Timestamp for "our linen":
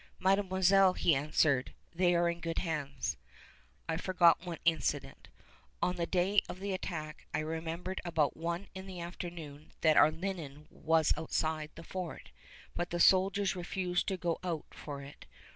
9.97-10.65